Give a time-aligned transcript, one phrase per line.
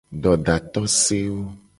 [0.23, 1.45] Dodatosewo.